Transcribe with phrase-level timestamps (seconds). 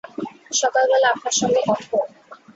[0.53, 2.09] সকালবেলা আপনার সঙ্গে কথা হবে!